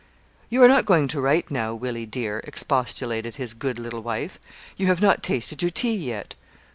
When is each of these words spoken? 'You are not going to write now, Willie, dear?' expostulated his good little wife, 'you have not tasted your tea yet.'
'You 0.49 0.63
are 0.63 0.67
not 0.67 0.87
going 0.87 1.07
to 1.09 1.21
write 1.21 1.51
now, 1.51 1.75
Willie, 1.75 2.07
dear?' 2.07 2.41
expostulated 2.45 3.35
his 3.35 3.53
good 3.53 3.77
little 3.77 4.01
wife, 4.01 4.39
'you 4.75 4.87
have 4.87 4.99
not 4.99 5.21
tasted 5.21 5.61
your 5.61 5.69
tea 5.69 5.95
yet.' 5.95 6.33